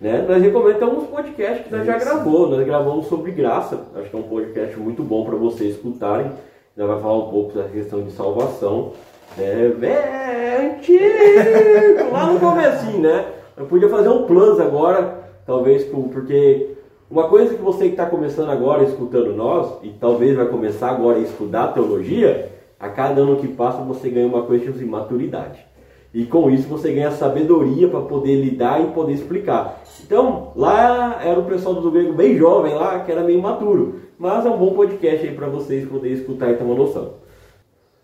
né, 0.00 0.24
nós 0.28 0.42
recomendamos 0.42 0.94
alguns 0.94 1.08
podcasts 1.08 1.66
que 1.66 1.74
nós 1.74 1.86
já 1.86 1.98
gravou. 1.98 2.48
Nós 2.48 2.64
gravamos 2.64 3.06
sobre 3.06 3.32
graça. 3.32 3.80
Acho 3.96 4.10
que 4.10 4.16
é 4.16 4.18
um 4.18 4.22
podcast 4.22 4.78
muito 4.78 5.02
bom 5.02 5.24
para 5.24 5.36
vocês 5.36 5.74
escutarem. 5.74 6.30
Nós 6.76 6.86
vai 6.86 7.00
falar 7.00 7.18
um 7.18 7.30
pouco 7.30 7.58
da 7.58 7.64
questão 7.64 8.02
de 8.02 8.12
salvação. 8.12 8.92
É, 9.36 9.72
é 9.82 10.76
antigo, 10.76 12.12
lá 12.12 12.32
no 12.32 12.38
comecinho, 12.40 13.00
né? 13.00 13.26
Eu 13.56 13.66
podia 13.66 13.88
fazer 13.88 14.08
um 14.08 14.24
plus 14.24 14.60
agora, 14.60 15.18
talvez, 15.44 15.84
porque 15.84 16.70
uma 17.10 17.28
coisa 17.28 17.54
que 17.54 17.62
você 17.62 17.86
que 17.86 17.90
está 17.90 18.06
começando 18.06 18.50
agora 18.50 18.84
escutando 18.84 19.34
nós, 19.34 19.78
e 19.82 19.90
talvez 19.90 20.36
vai 20.36 20.46
começar 20.46 20.90
agora 20.90 21.18
a 21.18 21.22
estudar 21.22 21.68
teologia, 21.68 22.52
a 22.78 22.88
cada 22.88 23.20
ano 23.20 23.36
que 23.36 23.48
passa 23.48 23.82
você 23.82 24.08
ganha 24.08 24.26
uma 24.26 24.42
coisa 24.42 24.70
de 24.70 24.84
maturidade. 24.84 25.66
E 26.12 26.24
com 26.24 26.50
isso 26.50 26.68
você 26.68 26.92
ganha 26.92 27.10
sabedoria 27.10 27.88
para 27.88 28.00
poder 28.00 28.36
lidar 28.36 28.82
e 28.82 28.92
poder 28.92 29.12
explicar. 29.12 29.82
Então, 30.04 30.52
lá 30.56 31.22
era 31.22 31.38
o 31.38 31.44
pessoal 31.44 31.74
do 31.74 31.90
grego 31.90 32.14
bem 32.14 32.36
jovem 32.36 32.74
lá, 32.74 33.00
que 33.00 33.12
era 33.12 33.22
meio 33.22 33.42
maturo. 33.42 34.00
Mas 34.18 34.46
é 34.46 34.50
um 34.50 34.56
bom 34.56 34.72
podcast 34.72 35.26
aí 35.26 35.34
para 35.34 35.48
vocês 35.48 35.86
poderem 35.88 36.16
escutar 36.16 36.50
e 36.50 36.56
ter 36.56 36.64
uma 36.64 36.74
noção. 36.74 37.14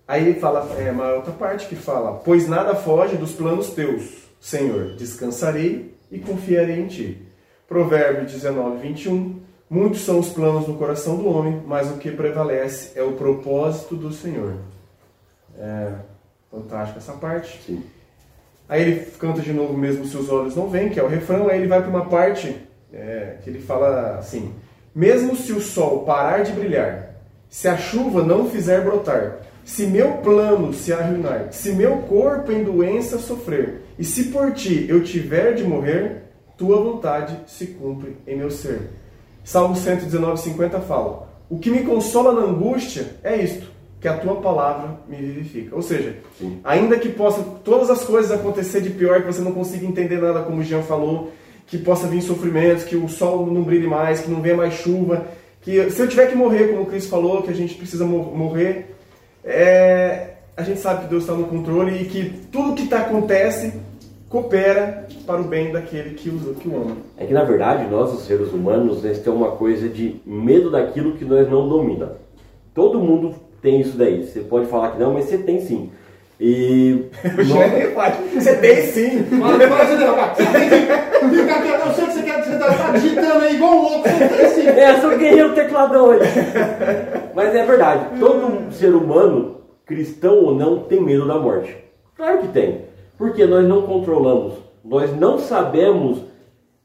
Aí 0.06 0.28
ele 0.28 0.38
fala, 0.38 0.68
é 0.78 0.90
uma 0.90 1.14
outra 1.14 1.32
parte 1.32 1.66
que 1.66 1.74
fala: 1.74 2.20
Pois 2.24 2.46
nada 2.46 2.74
foge 2.74 3.16
dos 3.16 3.32
planos 3.32 3.70
teus, 3.70 4.28
Senhor, 4.38 4.94
descansarei 4.96 5.94
e 6.12 6.18
confiarei 6.18 6.78
em 6.78 6.86
ti. 6.86 7.26
Provérbio 7.66 8.26
19, 8.26 8.86
21. 8.86 9.40
Muitos 9.68 10.02
são 10.02 10.18
os 10.18 10.28
planos 10.28 10.68
no 10.68 10.74
coração 10.74 11.16
do 11.16 11.26
homem, 11.26 11.62
mas 11.66 11.90
o 11.90 11.96
que 11.96 12.10
prevalece 12.10 12.96
é 12.96 13.02
o 13.02 13.12
propósito 13.12 13.96
do 13.96 14.12
Senhor. 14.12 14.56
É 15.58 16.13
fantástico 16.54 16.98
essa 16.98 17.12
parte. 17.12 17.60
Sim. 17.66 17.82
Aí 18.68 18.82
ele 18.82 19.06
canta 19.18 19.42
de 19.42 19.52
novo 19.52 19.76
mesmo 19.76 20.06
Seus 20.06 20.30
Olhos 20.30 20.56
Não 20.56 20.68
Vêm, 20.68 20.88
que 20.88 20.98
é 20.98 21.02
o 21.02 21.08
refrão, 21.08 21.48
aí 21.48 21.58
ele 21.58 21.66
vai 21.66 21.80
para 21.80 21.90
uma 21.90 22.06
parte 22.06 22.56
é, 22.92 23.36
que 23.42 23.50
ele 23.50 23.60
fala 23.60 24.16
assim: 24.18 24.54
Mesmo 24.94 25.36
se 25.36 25.52
o 25.52 25.60
sol 25.60 26.04
parar 26.04 26.42
de 26.42 26.52
brilhar, 26.52 27.16
se 27.48 27.68
a 27.68 27.76
chuva 27.76 28.22
não 28.22 28.48
fizer 28.48 28.82
brotar, 28.82 29.40
se 29.64 29.86
meu 29.86 30.18
plano 30.18 30.72
se 30.72 30.92
arruinar, 30.92 31.48
se 31.50 31.72
meu 31.72 31.98
corpo 31.98 32.52
em 32.52 32.64
doença 32.64 33.18
sofrer, 33.18 33.82
e 33.98 34.04
se 34.04 34.24
por 34.24 34.52
ti 34.52 34.86
eu 34.88 35.02
tiver 35.02 35.54
de 35.54 35.64
morrer, 35.64 36.22
tua 36.56 36.82
vontade 36.82 37.38
se 37.46 37.66
cumpre 37.66 38.16
em 38.26 38.36
meu 38.36 38.50
ser. 38.50 38.90
Salmo 39.42 39.76
119, 39.76 40.40
50 40.40 40.80
fala: 40.80 41.28
O 41.50 41.58
que 41.58 41.70
me 41.70 41.82
consola 41.82 42.32
na 42.32 42.46
angústia 42.46 43.16
é 43.22 43.36
isto, 43.36 43.73
que 44.04 44.08
a 44.08 44.18
tua 44.18 44.34
palavra 44.34 44.98
me 45.08 45.16
vivifica. 45.16 45.74
Ou 45.74 45.80
seja, 45.80 46.14
Sim. 46.38 46.58
ainda 46.62 46.98
que 46.98 47.08
possa 47.08 47.42
todas 47.64 47.88
as 47.88 48.04
coisas 48.04 48.30
acontecer 48.30 48.82
de 48.82 48.90
pior, 48.90 49.22
que 49.22 49.26
você 49.32 49.40
não 49.40 49.52
consiga 49.52 49.86
entender 49.86 50.20
nada, 50.20 50.42
como 50.42 50.60
o 50.60 50.62
Jean 50.62 50.82
falou, 50.82 51.32
que 51.66 51.78
possa 51.78 52.06
vir 52.06 52.20
sofrimentos, 52.20 52.84
que 52.84 52.96
o 52.96 53.08
sol 53.08 53.46
não 53.46 53.62
brilhe 53.62 53.86
mais, 53.86 54.20
que 54.20 54.30
não 54.30 54.42
venha 54.42 54.58
mais 54.58 54.74
chuva, 54.74 55.24
que 55.62 55.88
se 55.90 56.02
eu 56.02 56.06
tiver 56.06 56.26
que 56.26 56.36
morrer, 56.36 56.68
como 56.68 56.82
o 56.82 56.84
Cristo 56.84 57.08
falou, 57.08 57.40
que 57.40 57.50
a 57.50 57.54
gente 57.54 57.76
precisa 57.76 58.04
mo- 58.04 58.24
morrer, 58.36 58.94
é, 59.42 60.32
a 60.54 60.62
gente 60.62 60.80
sabe 60.80 61.04
que 61.04 61.08
Deus 61.08 61.22
está 61.22 61.32
no 61.34 61.46
controle 61.46 62.02
e 62.02 62.04
que 62.04 62.28
tudo 62.52 62.74
que 62.74 62.86
tá, 62.86 62.98
acontece 62.98 63.72
coopera 64.28 65.06
para 65.24 65.40
o 65.40 65.44
bem 65.44 65.72
daquele 65.72 66.10
que 66.10 66.28
o, 66.28 66.54
que 66.56 66.68
o 66.68 66.76
ama. 66.76 66.96
É 67.16 67.24
que 67.24 67.32
na 67.32 67.44
verdade 67.44 67.90
nós, 67.90 68.12
os 68.12 68.26
seres 68.26 68.52
humanos, 68.52 69.02
nós 69.02 69.18
temos 69.20 69.40
uma 69.40 69.52
coisa 69.52 69.88
de 69.88 70.16
medo 70.26 70.70
daquilo 70.70 71.12
que 71.12 71.24
nós 71.24 71.48
não 71.50 71.66
domina. 71.66 72.12
Todo 72.74 72.98
mundo 73.00 73.34
tem 73.64 73.80
isso 73.80 73.96
daí. 73.96 74.22
Você 74.26 74.40
pode 74.40 74.66
falar 74.66 74.90
que 74.92 75.00
não, 75.00 75.14
mas 75.14 75.24
você 75.24 75.38
tem 75.38 75.58
sim. 75.58 75.90
E 76.38 77.06
O 77.24 77.70
nem 77.78 77.94
faz. 77.94 78.14
Você 78.34 78.56
tem 78.56 78.76
sim. 78.82 79.24
Mas, 79.30 79.56
mas, 79.70 79.88
você 79.88 80.04
não, 80.04 80.14
cara, 80.14 80.34
você 80.34 80.44
tem 80.44 80.68
que- 80.68 81.36
fica 81.36 81.62
quieto, 81.62 81.86
eu 81.86 81.94
sei 81.94 82.04
que 82.06 82.12
você 82.12 82.22
quer, 82.22 82.44
você 82.44 82.58
tá, 82.58 82.66
tá 82.74 82.90
digitando 82.92 83.44
aí 83.44 83.54
igual 83.54 83.72
um 83.72 83.82
louco, 83.82 84.08
você 84.08 84.28
tem 84.28 84.48
sim. 84.50 84.66
É, 84.68 85.00
sou 85.00 85.16
guerreiro 85.16 85.54
tecladão 85.54 86.10
aí. 86.10 86.18
Mas 87.34 87.54
é 87.54 87.64
verdade, 87.64 88.20
todo 88.20 88.70
ser 88.72 88.94
humano, 88.94 89.62
cristão 89.86 90.44
ou 90.44 90.54
não, 90.54 90.80
tem 90.80 91.00
medo 91.00 91.26
da 91.26 91.38
morte. 91.38 91.74
Claro 92.16 92.38
que 92.38 92.48
tem. 92.48 92.82
Porque 93.16 93.46
nós 93.46 93.66
não 93.66 93.82
controlamos. 93.82 94.54
Nós 94.84 95.16
não 95.18 95.38
sabemos 95.38 96.18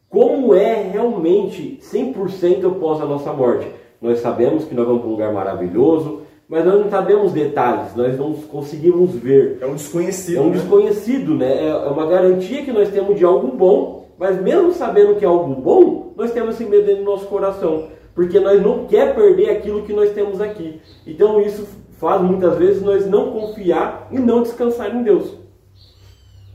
como 0.10 0.56
é 0.56 0.76
realmente 0.94 1.80
100% 1.82 2.66
após 2.66 3.02
a 3.02 3.06
nossa 3.06 3.34
morte. 3.34 3.68
Nós 4.02 4.20
sabemos 4.20 4.64
que 4.64 4.74
nós 4.74 4.86
vamos 4.86 5.02
para 5.02 5.10
um 5.10 5.12
lugar 5.12 5.34
maravilhoso, 5.34 6.22
mas 6.50 6.66
nós 6.66 6.82
não 6.82 6.90
sabemos 6.90 7.32
detalhes, 7.32 7.96
nós 7.96 8.18
não 8.18 8.34
conseguimos 8.34 9.14
ver. 9.14 9.60
É 9.62 9.68
um 9.68 9.76
desconhecido. 9.76 10.38
É 10.38 10.42
um 10.42 10.50
né? 10.50 10.58
desconhecido, 10.58 11.36
né? 11.36 11.68
É 11.68 11.70
é 11.70 11.90
uma 11.90 12.08
garantia 12.08 12.64
que 12.64 12.72
nós 12.72 12.90
temos 12.90 13.20
de 13.20 13.24
algo 13.24 13.56
bom, 13.56 14.10
mas 14.18 14.42
mesmo 14.42 14.74
sabendo 14.74 15.16
que 15.16 15.24
é 15.24 15.28
algo 15.28 15.54
bom, 15.54 16.14
nós 16.18 16.32
temos 16.32 16.56
esse 16.56 16.66
medo 16.66 16.88
dentro 16.88 17.04
do 17.04 17.12
nosso 17.12 17.28
coração, 17.28 17.90
porque 18.16 18.40
nós 18.40 18.60
não 18.62 18.88
quer 18.88 19.14
perder 19.14 19.52
aquilo 19.52 19.84
que 19.84 19.94
nós 19.94 20.10
temos 20.10 20.42
aqui. 20.42 20.82
Então 21.06 21.40
isso 21.40 21.68
faz 22.00 22.20
muitas 22.22 22.58
vezes 22.58 22.82
nós 22.82 23.06
não 23.06 23.32
confiar 23.32 24.08
e 24.12 24.18
não 24.18 24.42
descansar 24.42 24.96
em 24.96 25.04
Deus. 25.04 25.38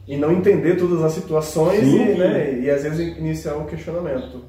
E 0.09 0.17
não 0.17 0.33
entender 0.33 0.77
todas 0.77 1.05
as 1.05 1.13
situações 1.13 1.81
Sim. 1.81 2.15
e, 2.15 2.19
né, 2.19 2.59
e 2.61 2.69
às 2.69 2.83
vezes 2.83 3.17
iniciar 3.17 3.57
um 3.57 3.65
questionamento. 3.65 4.43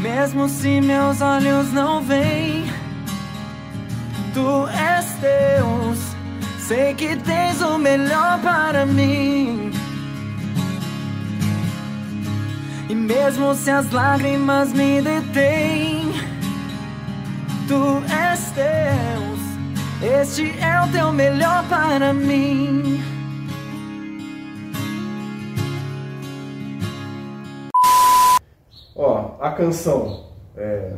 Mesmo 0.00 0.48
se 0.48 0.80
meus 0.80 1.20
olhos 1.20 1.72
não 1.72 2.00
veem, 2.00 2.65
tu 4.36 4.68
és 4.68 5.06
Deus. 5.18 5.98
Sei 6.68 6.92
que 6.94 7.16
tens 7.16 7.62
o 7.62 7.78
melhor 7.78 8.38
para 8.42 8.84
mim. 8.84 9.72
E 12.90 12.94
mesmo 12.94 13.54
se 13.54 13.70
as 13.70 13.90
lágrimas 13.90 14.72
me 14.74 15.00
detêm, 15.00 16.12
tu 17.66 18.02
és 18.12 18.52
Deus. 18.52 20.20
Este 20.20 20.54
é 20.60 20.82
o 20.82 20.92
teu 20.92 21.12
melhor 21.12 21.64
para 21.68 22.12
mim. 22.12 23.02
Ó, 28.94 29.36
a 29.40 29.50
canção, 29.52 30.26
é, 30.56 30.92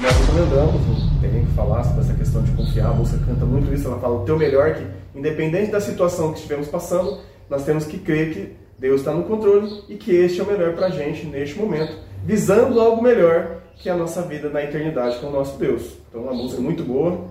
nós 0.00 0.12
recomendamos, 0.12 1.07
tem 1.20 1.30
nem 1.30 1.44
que 1.44 1.52
falar 1.52 1.84
sobre 1.84 2.00
essa 2.00 2.14
questão 2.14 2.42
de 2.42 2.52
confiar, 2.52 2.90
a 2.90 2.94
música 2.94 3.24
canta 3.24 3.44
muito 3.44 3.72
isso, 3.72 3.86
ela 3.86 3.98
fala 3.98 4.22
o 4.22 4.24
teu 4.24 4.38
melhor, 4.38 4.74
que 4.74 4.86
independente 5.18 5.70
da 5.70 5.80
situação 5.80 6.32
que 6.32 6.38
estivermos 6.38 6.68
passando, 6.68 7.18
nós 7.48 7.64
temos 7.64 7.84
que 7.84 7.98
crer 7.98 8.32
que 8.32 8.56
Deus 8.78 9.00
está 9.00 9.12
no 9.12 9.24
controle 9.24 9.82
e 9.88 9.96
que 9.96 10.14
este 10.14 10.40
é 10.40 10.44
o 10.44 10.46
melhor 10.46 10.74
pra 10.74 10.88
gente 10.90 11.26
neste 11.26 11.58
momento, 11.58 11.94
visando 12.24 12.80
algo 12.80 13.02
melhor 13.02 13.58
que 13.76 13.88
a 13.88 13.96
nossa 13.96 14.22
vida 14.22 14.48
na 14.48 14.62
eternidade 14.62 15.18
com 15.18 15.28
o 15.28 15.32
nosso 15.32 15.58
Deus. 15.58 15.96
Então, 16.08 16.22
uma 16.22 16.34
música 16.34 16.60
muito 16.60 16.82
boa. 16.82 17.26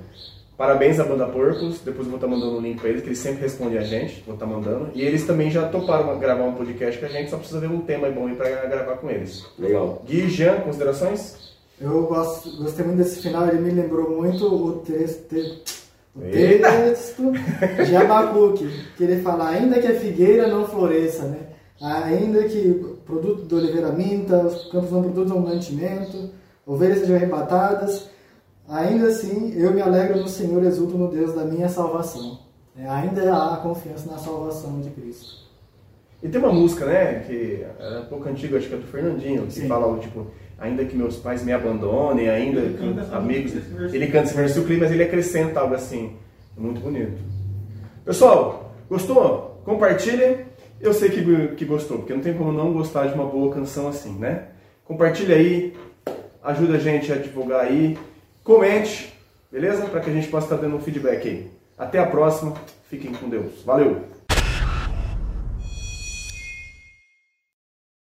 Parabéns 0.58 1.00
à 1.00 1.04
banda 1.04 1.28
Porcos. 1.28 1.82
Depois 1.82 2.06
eu 2.08 2.12
vou 2.12 2.16
estar 2.16 2.28
mandando 2.28 2.58
um 2.58 2.62
link 2.62 2.80
para 2.80 2.90
eles, 2.90 3.02
que 3.02 3.10
eles 3.10 3.20
sempre 3.20 3.42
respondem 3.42 3.78
a 3.78 3.84
gente. 3.84 4.24
Vou 4.26 4.34
estar 4.34 4.46
mandando. 4.46 4.90
E 4.96 5.02
eles 5.02 5.26
também 5.26 5.52
já 5.52 5.68
toparam 5.68 6.18
gravar 6.18 6.46
um 6.46 6.54
podcast 6.54 7.00
com 7.00 7.06
a 7.06 7.10
gente, 7.10 7.30
só 7.30 7.38
precisa 7.38 7.60
ver 7.60 7.70
um 7.70 7.82
tema 7.82 8.10
bom 8.10 8.28
aí 8.28 8.36
para 8.36 8.66
gravar 8.66 8.98
com 8.98 9.10
eles. 9.10 9.46
Legal. 9.60 10.02
Gui 10.06 10.22
e 10.22 10.30
Jean, 10.30 10.62
considerações? 10.62 11.47
Eu 11.80 12.08
gosto, 12.08 12.58
gostei 12.58 12.86
muito 12.86 12.98
desse 12.98 13.22
final, 13.22 13.48
ele 13.48 13.62
me 13.62 13.70
lembrou 13.72 14.10
muito 14.10 14.46
o 14.48 14.80
texto, 14.80 15.36
o 16.16 16.22
texto 16.22 17.32
de 17.86 17.96
Abacuque, 17.96 18.68
que 18.96 19.04
ele 19.04 19.22
fala, 19.22 19.50
ainda 19.50 19.80
que 19.80 19.88
a 19.88 20.00
figueira 20.00 20.48
não 20.48 20.68
floresça, 20.68 21.24
né? 21.24 21.48
ainda 21.82 22.44
que 22.46 22.70
o 22.70 22.98
produto 23.06 23.44
da 23.44 23.58
oliveira 23.58 23.92
minta, 23.92 24.46
os 24.46 24.72
campos 24.72 24.92
não 24.92 25.04
produzam 25.04 25.40
mantimento, 25.40 26.32
ovelhas 26.66 27.00
sejam 27.00 27.16
arrebatadas, 27.16 28.10
ainda 28.68 29.08
assim 29.08 29.54
eu 29.56 29.72
me 29.72 29.82
alegro 29.82 30.20
no 30.20 30.28
Senhor 30.28 30.64
exulto 30.64 30.98
no 30.98 31.10
Deus 31.10 31.34
da 31.34 31.46
minha 31.46 31.70
salvação. 31.70 32.40
É, 32.76 32.88
ainda 32.88 33.34
há 33.36 33.58
confiança 33.58 34.10
na 34.10 34.18
salvação 34.18 34.80
de 34.82 34.90
Cristo. 34.92 35.48
E 36.22 36.28
tem 36.28 36.40
uma 36.40 36.52
música, 36.52 36.86
né, 36.86 37.20
que 37.22 37.66
é 37.80 38.00
um 38.00 38.06
pouco 38.06 38.28
antiga, 38.28 38.58
acho 38.58 38.68
que 38.68 38.74
é 38.74 38.78
do 38.78 38.88
Fernandinho, 38.88 39.46
que 39.46 39.54
Sim. 39.54 39.68
fala 39.68 39.98
tipo, 40.00 40.28
ainda 40.60 40.86
que 40.86 40.96
meus 40.96 41.18
pais 41.18 41.44
me 41.44 41.52
abandonem, 41.52 42.30
ainda 42.30 42.62
Ele 42.62 42.78
que 42.78 43.16
amigos. 43.16 43.54
Ele 43.94 44.08
canta 44.08 44.26
esse 44.26 44.36
versículo, 44.36 44.80
mas 44.80 44.92
ele 44.92 45.04
acrescenta 45.04 45.60
algo 45.60 45.76
assim. 45.76 46.16
Muito 46.58 46.82
bonito. 46.82 47.22
Pessoal, 48.04 48.74
gostou? 48.90 49.62
Compartilha. 49.64 50.46
Eu 50.80 50.94
sei 50.94 51.10
que, 51.10 51.24
que 51.56 51.66
gostou, 51.66 51.98
porque 51.98 52.14
não 52.14 52.22
tem 52.22 52.34
como 52.34 52.52
não 52.52 52.72
gostar 52.72 53.08
de 53.08 53.14
uma 53.16 53.26
boa 53.26 53.54
canção 53.54 53.88
assim, 53.88 54.18
né? 54.18 54.50
Compartilha 54.86 55.36
aí, 55.36 55.74
ajuda 56.44 56.76
a 56.76 56.80
gente 56.80 57.12
a 57.12 57.16
divulgar 57.16 57.62
aí, 57.62 57.98
comente, 58.44 59.14
beleza? 59.52 59.86
Para 59.88 60.00
que 60.00 60.10
a 60.10 60.14
gente 60.14 60.28
possa 60.28 60.46
estar 60.46 60.58
dando 60.58 60.76
um 60.76 60.80
feedback 60.80 61.28
aí. 61.28 61.52
Até 61.78 62.00
a 62.00 62.06
próxima. 62.06 62.54
Fiquem 62.90 63.12
com 63.12 63.28
Deus. 63.28 63.64
Valeu! 63.66 64.17